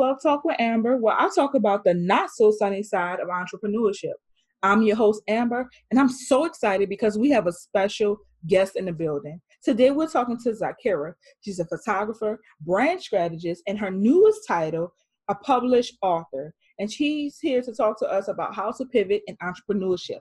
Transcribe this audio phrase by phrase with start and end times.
[0.00, 4.14] Plug Talk with Amber, where I talk about the not so sunny side of entrepreneurship.
[4.62, 8.16] I'm your host, Amber, and I'm so excited because we have a special
[8.46, 9.42] guest in the building.
[9.62, 11.12] Today, we're talking to Zakira.
[11.42, 14.90] She's a photographer, brand strategist, and her newest title,
[15.28, 16.54] a published author.
[16.78, 20.20] And she's here to talk to us about how to pivot in entrepreneurship.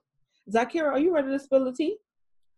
[0.53, 1.95] Zakira, are you ready to spill the tea?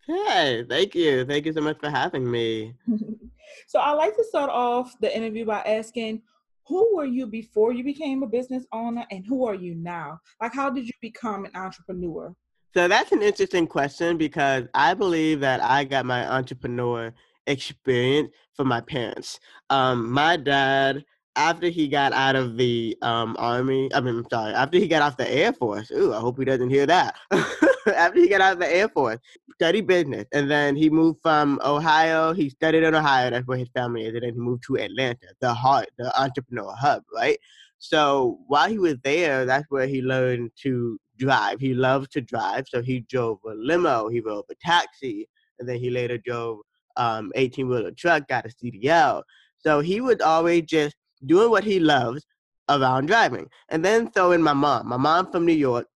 [0.07, 1.23] Hey, thank you.
[1.25, 2.73] Thank you so much for having me.
[3.67, 6.23] so, I like to start off the interview by asking
[6.67, 10.19] who were you before you became a business owner and who are you now?
[10.41, 12.33] Like, how did you become an entrepreneur?
[12.73, 17.13] So, that's an interesting question because I believe that I got my entrepreneur
[17.47, 19.39] experience from my parents.
[19.69, 21.03] Um, my dad
[21.35, 25.01] after he got out of the um, army, I mean, I'm sorry, after he got
[25.01, 27.15] off the Air Force, ooh, I hope he doesn't hear that.
[27.95, 29.17] after he got out of the Air Force,
[29.53, 32.33] studied business, and then he moved from Ohio.
[32.33, 35.27] He studied in Ohio, that's where his family is, and then he moved to Atlanta,
[35.39, 37.37] the heart, the entrepreneur hub, right?
[37.79, 41.59] So while he was there, that's where he learned to drive.
[41.59, 45.27] He loved to drive, so he drove a limo, he drove a taxi,
[45.59, 46.59] and then he later drove
[46.97, 49.23] um 18 wheeler truck, got a CDL.
[49.57, 50.95] So he was always just
[51.25, 52.25] doing what he loves
[52.69, 53.47] around driving.
[53.69, 54.87] And then throw in my mom.
[54.87, 55.87] My mom from New York.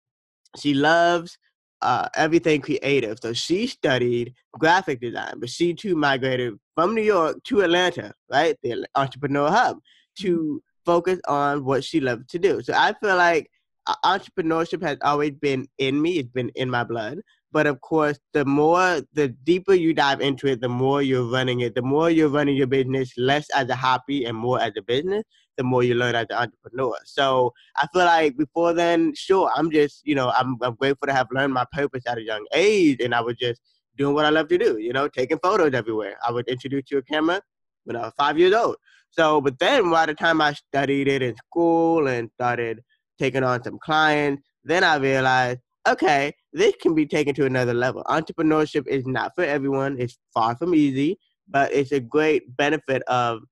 [0.58, 1.38] She loves
[1.84, 3.18] uh, everything creative.
[3.20, 8.56] So she studied graphic design, but she too migrated from New York to Atlanta, right?
[8.62, 9.78] The entrepreneur hub,
[10.20, 10.56] to mm-hmm.
[10.84, 12.62] focus on what she loved to do.
[12.62, 13.50] So I feel like
[13.86, 17.18] uh, entrepreneurship has always been in me, it's been in my blood.
[17.52, 21.60] But of course, the more, the deeper you dive into it, the more you're running
[21.60, 21.76] it.
[21.76, 25.22] The more you're running your business, less as a hobby and more as a business,
[25.56, 26.97] the more you learn as an entrepreneur.
[27.04, 31.12] So I feel like before then, sure, I'm just, you know, I'm, I'm grateful to
[31.12, 33.00] have learned my purpose at a young age.
[33.00, 33.60] And I was just
[33.97, 36.16] doing what I love to do, you know, taking photos everywhere.
[36.26, 37.41] I would introduce you a camera
[37.84, 38.76] when I was five years old.
[39.10, 42.81] So, but then by the time I studied it in school and started
[43.19, 48.03] taking on some clients, then I realized okay, this can be taken to another level.
[48.04, 49.97] Entrepreneurship is not for everyone.
[49.98, 53.42] It's far from easy, but it's a great benefit of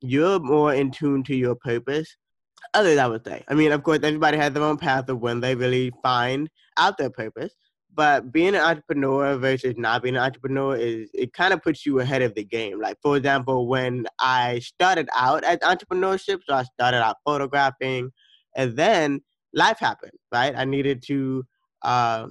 [0.00, 2.16] you're more in tune to your purpose.
[2.74, 3.44] Others, I would say.
[3.48, 6.98] I mean, of course, everybody has their own path of when they really find out
[6.98, 7.54] their purpose.
[7.94, 11.98] But being an entrepreneur versus not being an entrepreneur is it kind of puts you
[11.98, 12.80] ahead of the game.
[12.80, 18.10] Like for example, when I started out at entrepreneurship, so I started out photographing,
[18.54, 19.20] and then
[19.52, 20.12] life happened.
[20.30, 21.44] Right, I needed to
[21.82, 22.28] uh,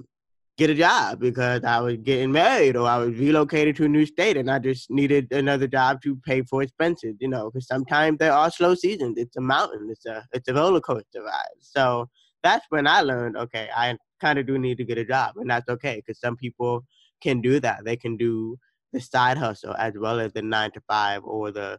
[0.58, 4.04] get a job because I was getting married or I was relocated to a new
[4.04, 8.18] state and I just needed another job to pay for expenses, you know, because sometimes
[8.18, 9.14] there are slow seasons.
[9.18, 9.88] It's a mountain.
[9.90, 11.58] It's a it's a roller coaster ride.
[11.60, 12.10] So
[12.42, 15.48] that's when I learned, okay, I kind of do need to get a job, and
[15.48, 16.84] that's okay because some people
[17.22, 17.84] can do that.
[17.84, 18.56] They can do
[18.92, 21.78] the side hustle as well as the nine to five or the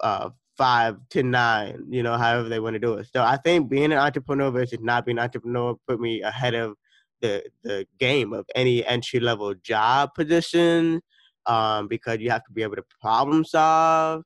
[0.00, 3.06] uh, five to nine, you know, however they want to do it.
[3.14, 6.74] So I think being an entrepreneur versus not being an entrepreneur put me ahead of
[7.20, 11.00] the the game of any entry level job position
[11.46, 14.22] um, because you have to be able to problem solve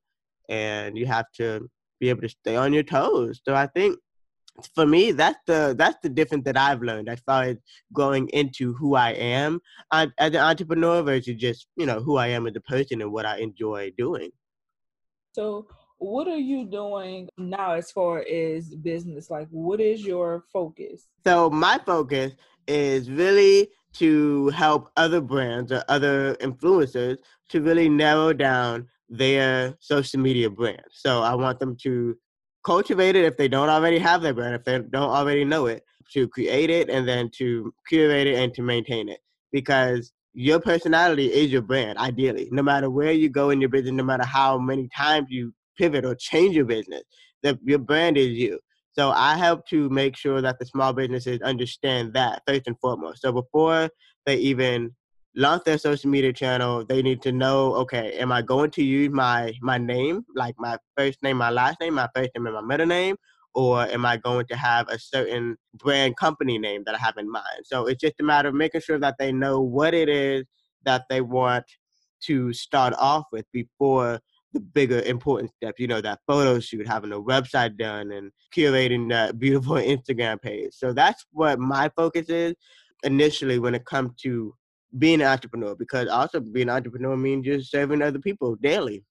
[0.48, 1.68] and you have to
[2.00, 3.40] be able to stay on your toes.
[3.44, 3.98] So I think
[4.74, 7.56] for me that's the that's the difference that I've learned as far as
[7.92, 9.60] going into who I am
[9.92, 13.24] as an entrepreneur versus just you know who I am as a person and what
[13.24, 14.30] I enjoy doing.
[15.32, 15.66] So
[16.02, 21.48] what are you doing now as far as business like what is your focus so
[21.48, 22.32] my focus
[22.66, 27.18] is really to help other brands or other influencers
[27.50, 30.82] to really narrow down their social media brand.
[30.90, 32.16] So I want them to
[32.64, 35.84] cultivate it if they don't already have their brand, if they don't already know it,
[36.12, 39.20] to create it and then to curate it and to maintain it.
[39.50, 42.48] Because your personality is your brand, ideally.
[42.50, 46.04] No matter where you go in your business, no matter how many times you pivot
[46.04, 47.02] or change your business,
[47.42, 48.58] the, your brand is you.
[48.92, 53.22] So I help to make sure that the small businesses understand that first and foremost.
[53.22, 53.88] So before
[54.26, 54.94] they even
[55.34, 59.10] launch their social media channel, they need to know, okay, am I going to use
[59.10, 62.60] my my name, like my first name, my last name, my first name and my
[62.60, 63.16] middle name,
[63.54, 67.30] or am I going to have a certain brand company name that I have in
[67.30, 67.64] mind?
[67.64, 70.44] So it's just a matter of making sure that they know what it is
[70.84, 71.64] that they want
[72.24, 74.20] to start off with before
[74.52, 79.08] the bigger important steps, you know, that photo shoot, having a website done and curating
[79.10, 80.72] that beautiful Instagram page.
[80.72, 82.54] So that's what my focus is
[83.02, 84.54] initially when it comes to
[84.98, 89.04] being an entrepreneur, because also being an entrepreneur means just serving other people daily.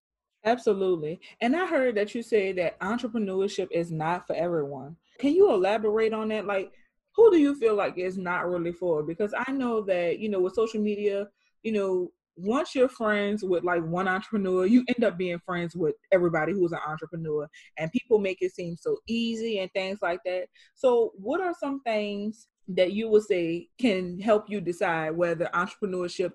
[0.43, 1.19] Absolutely.
[1.39, 4.95] And I heard that you say that entrepreneurship is not for everyone.
[5.19, 6.47] Can you elaborate on that?
[6.47, 6.71] Like,
[7.15, 9.03] who do you feel like is not really for?
[9.03, 11.27] Because I know that, you know, with social media,
[11.61, 15.95] you know, once you're friends with like one entrepreneur, you end up being friends with
[16.11, 17.47] everybody who's an entrepreneur,
[17.77, 20.47] and people make it seem so easy and things like that.
[20.75, 26.31] So, what are some things that you would say can help you decide whether entrepreneurship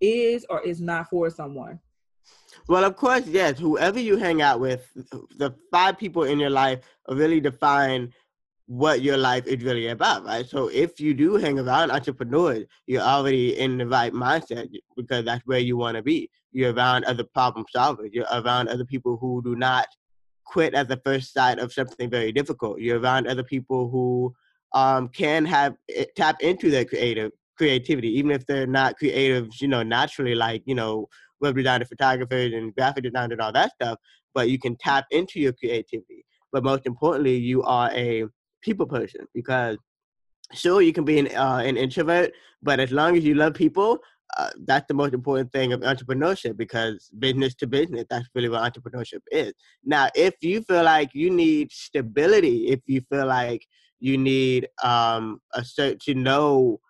[0.00, 1.80] is or is not for someone?
[2.68, 3.58] Well, of course, yes.
[3.58, 8.12] Whoever you hang out with, the five people in your life really define
[8.70, 10.48] what your life is really about, right?
[10.48, 15.44] So if you do hang around entrepreneurs, you're already in the right mindset because that's
[15.44, 16.30] where you want to be.
[16.52, 18.10] You're around other problem solvers.
[18.12, 19.88] You're around other people who do not
[20.44, 22.78] quit at the first sight of something very difficult.
[22.78, 24.32] You're around other people who
[24.72, 29.66] um, can have eh, tap into their creative creativity, even if they're not creatives, you
[29.66, 31.08] know, naturally, like you know,
[31.40, 33.98] web designer, photographers, and graphic designers and all that stuff.
[34.32, 36.24] But you can tap into your creativity.
[36.52, 38.26] But most importantly, you are a
[38.62, 39.76] people person because
[40.52, 43.98] sure you can be an uh, an introvert, but as long as you love people,
[44.36, 48.62] uh, that's the most important thing of entrepreneurship because business to business, that's really what
[48.62, 49.52] entrepreneurship is.
[49.84, 53.66] Now, if you feel like you need stability, if you feel like
[53.98, 56.80] you need um, a certain to know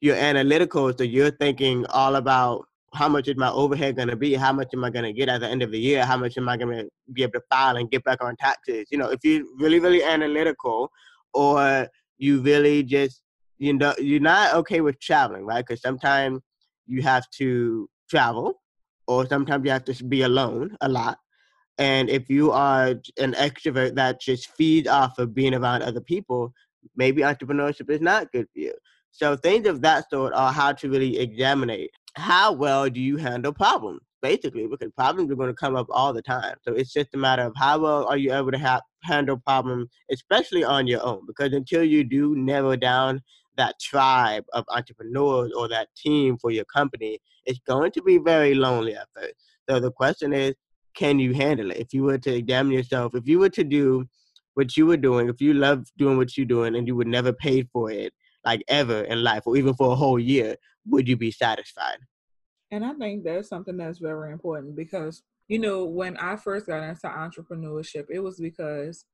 [0.00, 4.34] your analytical, so you're thinking all about how much is my overhead going to be?
[4.34, 6.04] How much am I going to get at the end of the year?
[6.04, 8.86] How much am I going to be able to file and get back on taxes?
[8.90, 10.90] You know, if you're really, really analytical,
[11.32, 11.88] or
[12.18, 13.22] you really just
[13.58, 15.64] you know you're not okay with traveling, right?
[15.66, 16.40] Because sometimes
[16.86, 18.62] you have to travel,
[19.06, 21.18] or sometimes you have to be alone a lot.
[21.78, 26.52] And if you are an extrovert that just feeds off of being around other people,
[26.94, 28.74] maybe entrepreneurship is not good for you.
[29.10, 31.70] So things of that sort are how to really examine
[32.16, 34.00] how well do you handle problems?
[34.22, 36.56] Basically because problems are going to come up all the time.
[36.62, 40.64] So it's just a matter of how well are you able to handle problems especially
[40.64, 43.20] on your own because until you do narrow down
[43.56, 48.54] that tribe of entrepreneurs or that team for your company it's going to be very
[48.54, 49.34] lonely at first.
[49.68, 50.54] So the question is
[50.94, 51.76] can you handle it?
[51.78, 54.06] If you were to examine yourself if you were to do
[54.54, 57.32] what you were doing if you love doing what you're doing and you would never
[57.32, 58.14] pay for it
[58.44, 61.98] like ever in life or even for a whole year would you be satisfied?
[62.70, 66.82] And I think that's something that's very important because, you know, when I first got
[66.82, 69.04] into entrepreneurship, it was because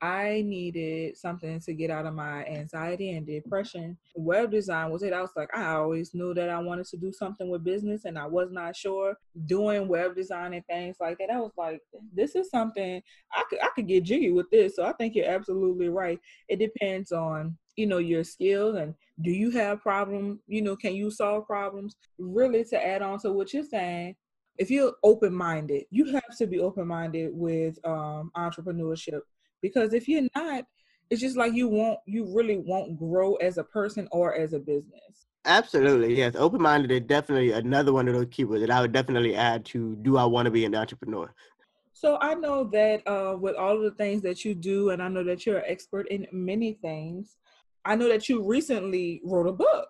[0.00, 3.98] I needed something to get out of my anxiety and depression.
[4.14, 5.12] Web design was it.
[5.12, 8.16] I was like, I always knew that I wanted to do something with business and
[8.16, 9.16] I was not sure.
[9.46, 11.80] Doing web design and things like that, I was like,
[12.14, 14.76] this is something I could I could get jiggy with this.
[14.76, 16.20] So I think you're absolutely right.
[16.48, 20.94] It depends on, you know, your skills and do you have problem You know, can
[20.94, 21.96] you solve problems?
[22.18, 24.16] Really to add on to what you're saying,
[24.58, 29.20] if you're open minded, you have to be open minded with um, entrepreneurship.
[29.62, 30.64] Because if you're not
[31.10, 34.58] it's just like you won't you really won't grow as a person or as a
[34.58, 35.26] business.
[35.44, 36.34] Absolutely yes.
[36.36, 40.18] Open-minded is definitely another one of those keywords that i would definitely add to do
[40.18, 41.32] i want to be an entrepreneur.
[41.92, 45.08] So i know that uh, with all of the things that you do and i
[45.08, 47.36] know that you're an expert in many things
[47.84, 49.88] i know that you recently wrote a book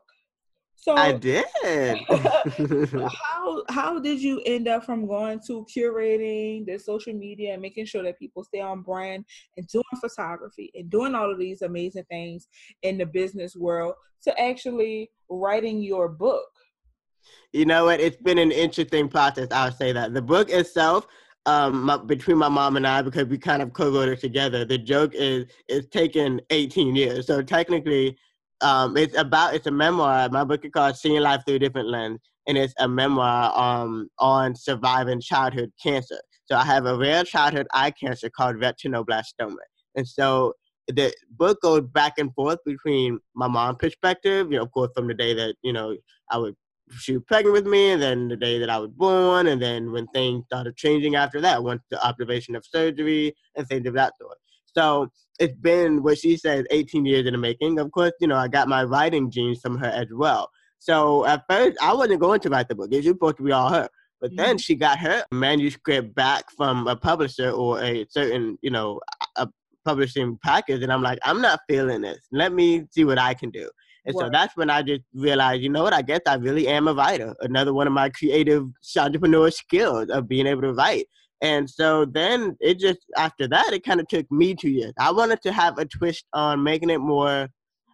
[0.80, 1.44] so I did.
[2.08, 7.86] how how did you end up from going to curating the social media and making
[7.86, 9.24] sure that people stay on brand
[9.56, 12.46] and doing photography and doing all of these amazing things
[12.82, 16.48] in the business world to actually writing your book?
[17.52, 18.00] You know what?
[18.00, 19.48] It's been an interesting process.
[19.50, 21.08] I'll say that the book itself.
[21.48, 24.66] Um, my, between my mom and I, because we kind of co-wrote it together.
[24.66, 28.18] The joke is it's taken 18 years, so technically
[28.60, 30.28] um, it's about it's a memoir.
[30.28, 34.10] My book is called "Seeing Life Through a Different Lens," and it's a memoir um,
[34.18, 36.20] on surviving childhood cancer.
[36.44, 39.56] So I have a rare childhood eye cancer called retinoblastoma,
[39.96, 40.52] and so
[40.88, 45.06] the book goes back and forth between my mom's perspective, you know, of course, from
[45.06, 45.96] the day that you know
[46.30, 46.56] I would
[46.92, 49.92] she was pregnant with me, and then the day that I was born, and then
[49.92, 54.14] when things started changing after that, once the observation of surgery and things of that
[54.20, 54.38] sort.
[54.66, 57.78] So it's been what she says 18 years in the making.
[57.78, 60.50] Of course, you know, I got my writing genes from her as well.
[60.78, 62.88] So at first, I wasn't going to write the book.
[62.92, 63.88] It was supposed to be all her.
[64.20, 64.56] But then mm-hmm.
[64.58, 69.00] she got her manuscript back from a publisher or a certain, you know,
[69.36, 69.48] a
[69.84, 72.18] publishing package, and I'm like, I'm not feeling this.
[72.32, 73.70] Let me see what I can do.
[74.08, 75.92] And so that's when I just realized, you know what?
[75.92, 77.34] I guess I really am a writer.
[77.40, 81.06] Another one of my creative entrepreneur skills of being able to write.
[81.42, 84.94] And so then it just, after that, it kind of took me two years.
[84.98, 87.48] I wanted to have a twist on making it more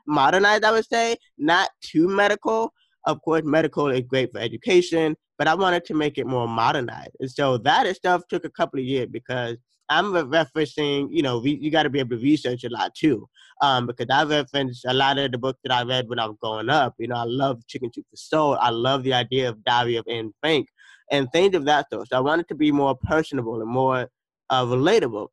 [0.06, 2.72] modernized, I would say, not too medical.
[3.06, 7.16] Of course, medical is great for education, but I wanted to make it more modernized.
[7.20, 9.56] And so that itself took a couple of years because
[9.98, 13.28] I'm referencing, you know, you got to be able to research a lot too,
[13.62, 16.36] um, because I referenced a lot of the books that I read when I was
[16.40, 16.94] growing up.
[16.98, 18.58] You know, I love Chicken Soup for Soul.
[18.60, 20.68] I love the idea of Diary of Anne Frank
[21.10, 22.08] and things of that sort.
[22.08, 24.08] So I wanted to be more personable and more
[24.50, 25.28] uh, relatable.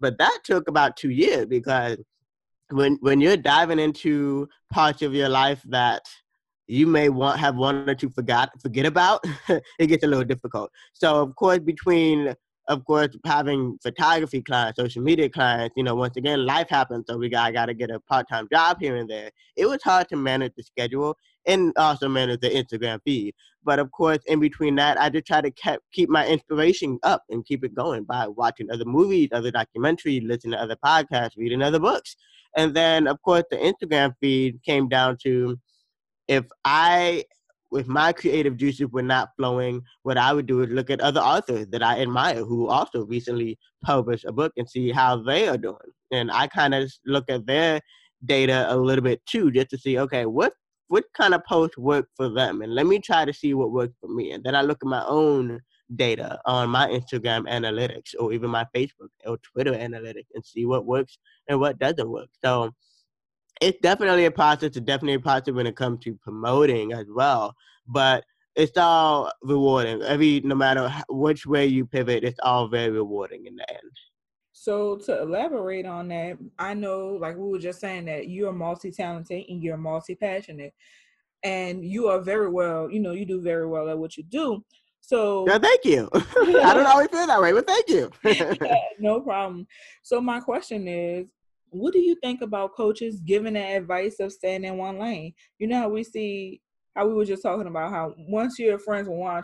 [0.00, 1.98] But that took about two years because
[2.70, 6.02] when when you're diving into parts of your life that
[6.66, 9.24] you may want have or two forgot forget about,
[9.78, 10.70] it gets a little difficult.
[10.92, 12.34] So of course, between
[12.68, 17.18] of course having photography clients, social media clients, you know, once again life happens, so
[17.18, 19.30] we got got to get a part time job here and there.
[19.56, 21.16] It was hard to manage the schedule
[21.46, 23.34] and also manage the Instagram feed.
[23.64, 27.24] But of course, in between that, I just try to keep keep my inspiration up
[27.30, 31.62] and keep it going by watching other movies, other documentaries, listening to other podcasts, reading
[31.62, 32.16] other books,
[32.56, 35.58] and then of course the Instagram feed came down to
[36.28, 37.24] if I
[37.76, 41.20] if my creative juices were not flowing, what I would do is look at other
[41.20, 45.58] authors that I admire who also recently published a book and see how they are
[45.58, 45.76] doing.
[46.10, 47.80] And I kind of look at their
[48.24, 50.52] data a little bit too, just to see, okay, what
[50.88, 53.94] what kind of posts work for them, and let me try to see what works
[54.00, 54.32] for me.
[54.32, 55.60] And then I look at my own
[55.96, 60.86] data on my Instagram analytics or even my Facebook or Twitter analytics and see what
[60.86, 62.28] works and what doesn't work.
[62.44, 62.70] So
[63.60, 64.76] it's definitely a process.
[64.76, 67.54] It's definitely a process when it comes to promoting as well.
[67.86, 68.24] But
[68.56, 70.02] it's all rewarding.
[70.02, 73.90] Every no matter which way you pivot, it's all very rewarding in the end.
[74.52, 79.44] So to elaborate on that, I know, like we were just saying, that you're multi-talented
[79.48, 80.72] and you're multi-passionate,
[81.42, 82.90] and you are very well.
[82.90, 84.64] You know, you do very well at what you do.
[85.00, 86.08] So yeah, thank you.
[86.14, 88.10] I don't always feel that way, but thank you.
[88.24, 88.54] yeah,
[88.98, 89.66] no problem.
[90.02, 91.26] So my question is,
[91.74, 95.34] what do you think about coaches giving the advice of staying in one lane?
[95.58, 96.60] You know how we see
[96.94, 99.42] how we were just talking about how once you're friends with one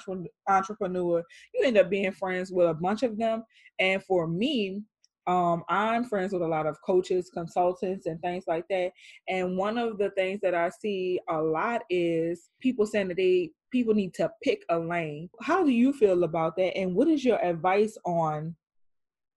[0.48, 1.22] entrepreneur,
[1.54, 3.44] you end up being friends with a bunch of them.
[3.78, 4.82] And for me,
[5.26, 8.92] um, I'm friends with a lot of coaches, consultants, and things like that.
[9.28, 13.50] And one of the things that I see a lot is people saying that they
[13.70, 15.28] people need to pick a lane.
[15.40, 16.76] How do you feel about that?
[16.76, 18.56] And what is your advice on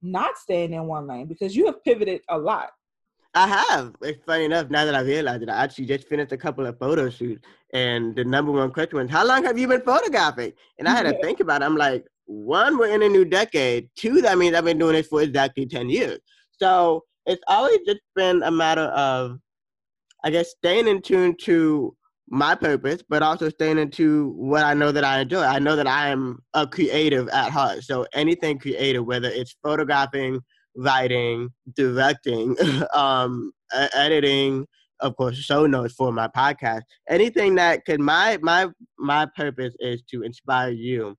[0.02, 1.28] not staying in one lane?
[1.28, 2.70] Because you have pivoted a lot.
[3.36, 3.96] I have.
[4.02, 6.78] It's funny enough, now that I realize it, I actually just finished a couple of
[6.78, 7.44] photo shoots.
[7.74, 10.54] And the number one question was, How long have you been photographing?
[10.78, 11.66] And I had to think about it.
[11.66, 13.90] I'm like, one, we're in a new decade.
[13.96, 16.20] Two, that means I've been doing this for exactly 10 years.
[16.52, 19.40] So it's always just been a matter of,
[20.24, 21.96] I guess, staying in tune to
[22.30, 25.44] my purpose, but also staying into what I know that I enjoy.
[25.44, 27.84] I know that I am a creative at heart.
[27.84, 30.40] So anything creative, whether it's photographing,
[30.76, 32.56] writing, directing,
[32.94, 33.52] um,
[33.94, 34.68] editing,
[35.00, 36.82] of course, show notes for my podcast.
[37.10, 41.16] Anything that could my my my purpose is to inspire you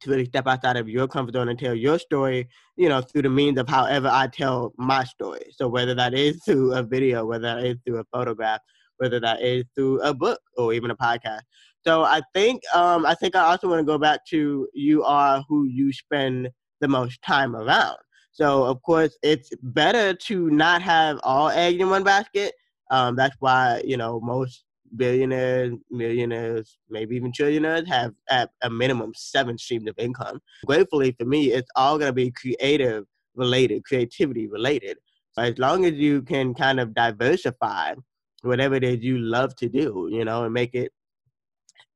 [0.00, 3.22] to really step outside of your comfort zone and tell your story, you know, through
[3.22, 5.46] the means of however I tell my story.
[5.52, 8.60] So whether that is through a video, whether that is through a photograph,
[8.98, 11.40] whether that is through a book or even a podcast.
[11.86, 15.44] So I think um, I think I also want to go back to you are
[15.48, 17.96] who you spend the most time around.
[18.34, 22.52] So of course, it's better to not have all eggs in one basket.
[22.90, 24.64] Um, that's why you know most
[24.96, 30.40] billionaires, millionaires, maybe even trillionaires have at a minimum seven streams of income.
[30.66, 33.04] Gratefully for me, it's all going to be creative
[33.36, 34.98] related, creativity related.
[35.38, 37.94] As long as you can kind of diversify
[38.42, 40.92] whatever it is you love to do, you know, and make it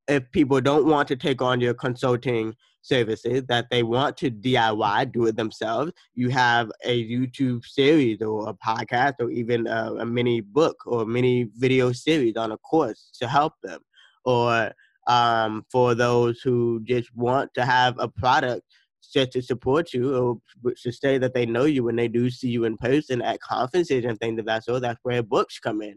[0.09, 2.55] if people don't want to take on your consulting
[2.89, 8.49] services that they want to DIY, do it themselves, you have a YouTube series or
[8.49, 13.11] a podcast or even a, a mini book or mini video series on a course
[13.21, 13.81] to help them.
[14.25, 14.73] Or
[15.07, 18.63] um, for those who just want to have a product
[19.13, 22.49] just to support you or to say that they know you when they do see
[22.49, 25.97] you in person at conferences and things of that sort, that's where books come in.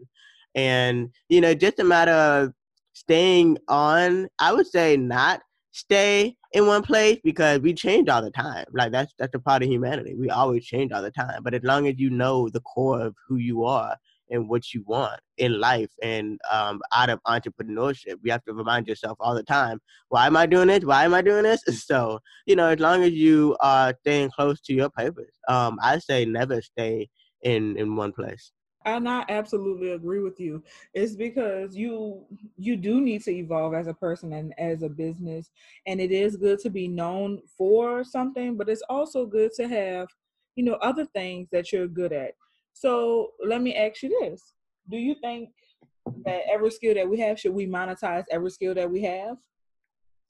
[0.54, 2.52] And, you know, just a matter of
[2.94, 8.30] staying on, I would say not stay in one place because we change all the
[8.30, 8.64] time.
[8.72, 10.14] Like that's that's a part of humanity.
[10.14, 11.42] We always change all the time.
[11.42, 13.96] But as long as you know the core of who you are
[14.30, 18.86] and what you want in life and um, out of entrepreneurship, you have to remind
[18.86, 20.84] yourself all the time, why am I doing this?
[20.84, 21.62] Why am I doing this?
[21.86, 25.98] So, you know, as long as you are staying close to your purpose, um, I
[25.98, 27.08] say never stay
[27.42, 28.52] in in one place
[28.84, 30.62] and I absolutely agree with you.
[30.94, 32.24] It's because you
[32.56, 35.50] you do need to evolve as a person and as a business,
[35.86, 40.08] and it is good to be known for something, but it's also good to have,
[40.56, 42.32] you know, other things that you're good at.
[42.72, 44.54] So let me ask you this:
[44.88, 45.50] Do you think
[46.24, 49.36] that every skill that we have should we monetize every skill that we have?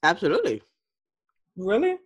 [0.03, 0.61] Absolutely.
[1.55, 1.97] Really?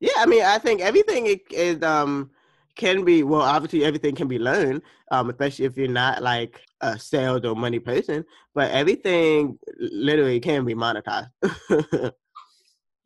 [0.00, 2.30] Yeah, I mean, I think everything is um
[2.76, 6.98] can be well obviously everything can be learned um especially if you're not like a
[6.98, 8.24] sales or money person
[8.54, 11.30] but everything literally can be monetized.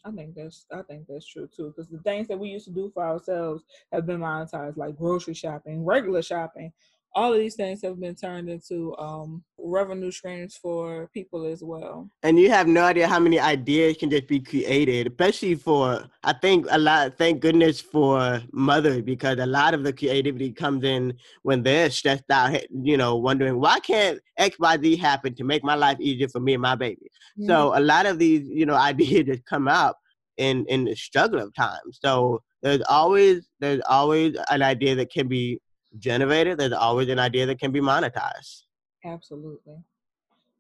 [0.07, 2.71] I think that's I think that's true too because the things that we used to
[2.73, 6.73] do for ourselves have been monetized like grocery shopping, regular shopping,
[7.15, 12.11] all of these things have been turned into um, revenue streams for people as well.
[12.23, 16.33] And you have no idea how many ideas can just be created, especially for I
[16.35, 17.17] think a lot.
[17.17, 22.31] Thank goodness for mother because a lot of the creativity comes in when they're stressed
[22.31, 26.29] out, you know, wondering why can't X Y Z happen to make my life easier
[26.29, 27.11] for me and my baby.
[27.39, 27.49] Mm-hmm.
[27.49, 29.97] So a lot of these, you know, ideas just come out
[30.37, 31.81] in in the struggle of time.
[31.93, 35.61] So there's always there's always an idea that can be
[35.99, 38.63] generated, there's always an idea that can be monetized.
[39.05, 39.77] Absolutely.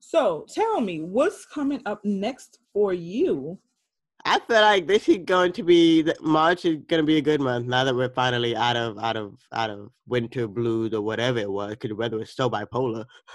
[0.00, 3.59] So tell me, what's coming up next for you?
[4.25, 7.40] I feel like this is going to be March is going to be a good
[7.40, 11.38] month now that we're finally out of out of out of winter blues or whatever
[11.38, 13.05] it was because the weather was so bipolar.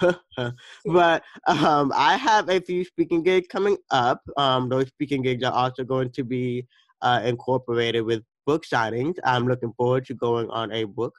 [0.84, 4.20] but um, I have a few speaking gigs coming up.
[4.36, 6.66] Um, those speaking gigs are also going to be
[7.00, 9.14] uh, incorporated with book signings.
[9.24, 11.14] I'm looking forward to going on a book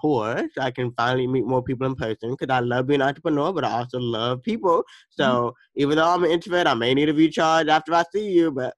[0.00, 3.08] tour so I can finally meet more people in person because I love being an
[3.08, 4.82] entrepreneur, but I also love people.
[5.10, 5.80] So mm-hmm.
[5.80, 8.74] even though I'm an introvert, I may need a recharge after I see you, but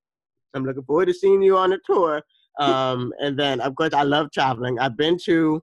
[0.54, 2.22] I'm looking forward to seeing you on the tour.
[2.58, 4.80] Um, and then, of course, I love traveling.
[4.80, 5.62] I've been to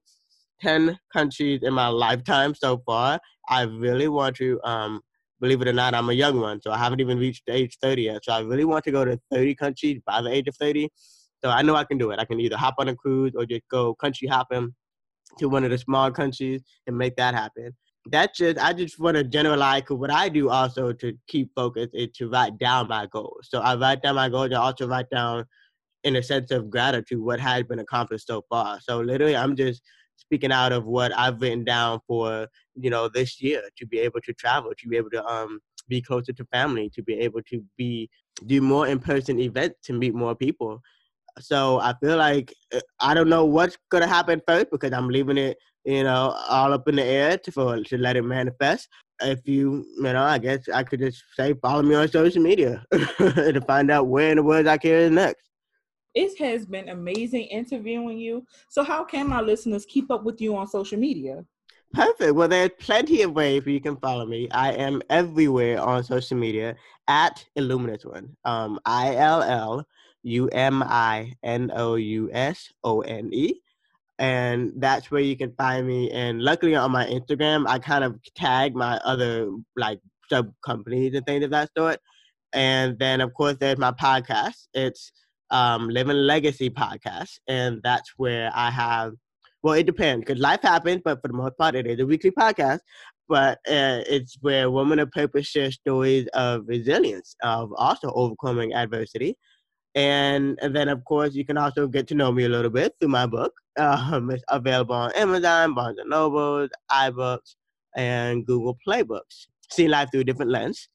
[0.62, 3.20] 10 countries in my lifetime so far.
[3.50, 5.02] I really want to, um,
[5.42, 8.04] believe it or not, I'm a young one, so I haven't even reached age 30
[8.04, 8.24] yet.
[8.24, 10.88] So I really want to go to 30 countries by the age of 30.
[11.44, 12.20] So I know I can do it.
[12.20, 14.74] I can either hop on a cruise or just go country hopping
[15.40, 17.76] to one of the small countries and make that happen.
[18.08, 22.10] That's just I just want to generalize what I do also to keep focus is
[22.18, 23.48] to write down my goals.
[23.50, 25.46] So I write down my goals and also write down
[26.04, 28.80] in a sense of gratitude what has been accomplished so far.
[28.80, 29.82] So literally I'm just
[30.18, 34.22] speaking out of what I've written down for, you know, this year to be able
[34.22, 37.64] to travel, to be able to um be closer to family, to be able to
[37.78, 38.10] be
[38.46, 40.82] do more in person events to meet more people.
[41.40, 45.38] So I feel like uh, I don't know what's gonna happen first because I'm leaving
[45.38, 48.88] it, you know, all up in the air to for to let it manifest.
[49.22, 52.84] If you, you know, I guess I could just say follow me on social media
[52.92, 55.50] to find out where in the world I can next.
[56.14, 58.46] It has been amazing interviewing you.
[58.70, 61.44] So how can my listeners keep up with you on social media?
[61.94, 62.36] Perfect.
[62.36, 64.50] Well, there's plenty of ways you can follow me.
[64.52, 66.76] I am everywhere on social media
[67.08, 68.36] at Illuminous One.
[68.44, 69.88] Um, I L L
[70.26, 73.62] U M I N O U S O N E.
[74.18, 76.10] And that's where you can find me.
[76.12, 81.26] And luckily on my Instagram, I kind of tag my other like sub companies and
[81.26, 82.00] things of that sort.
[82.54, 84.68] And then of course there's my podcast.
[84.74, 85.12] It's
[85.52, 87.40] um, Living Legacy Podcast.
[87.48, 89.14] And that's where I have
[89.66, 92.30] well, it depends because life happens, but for the most part, it is a weekly
[92.30, 92.82] podcast.
[93.28, 99.36] But uh, it's where women of purpose share stories of resilience, of also overcoming adversity,
[99.96, 103.10] and, then, of course, you can also get to know me a little bit through
[103.10, 103.54] my book.
[103.78, 107.56] Um, it's available on Amazon, Barnes & Noble, iBooks,
[107.98, 109.50] and Google Play Books.
[109.70, 110.88] See life through a different lens.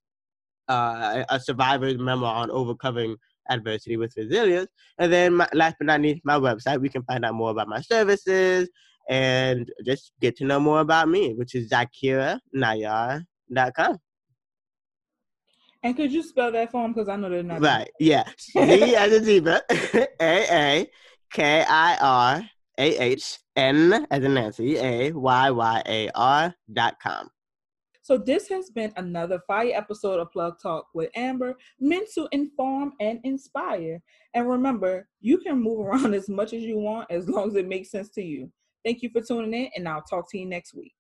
[0.67, 3.17] Uh, a survivor's memoir on overcoming
[3.51, 4.71] adversity with resilience.
[4.97, 6.81] And then, my, last but not least, my website.
[6.81, 8.71] We can find out more about my services
[9.11, 13.99] and just get to know more about me, which is zakiranayar.com.
[15.83, 16.93] And could you spell that for him?
[16.93, 17.61] Because I know they're not.
[17.61, 17.91] Right.
[17.99, 18.25] Yeah.
[18.51, 19.63] Z as a zebra.
[19.71, 20.91] A A
[21.33, 24.77] K I R A H N as in Nancy.
[24.77, 27.31] A Y Y A R dot com.
[28.03, 32.95] So this has been another fire episode of Plug Talk with Amber, meant to inform
[32.99, 34.03] and inspire.
[34.35, 37.69] And remember, you can move around as much as you want as long as it
[37.69, 38.51] makes sense to you.
[38.85, 40.95] Thank you for tuning in, and I'll talk to you next week.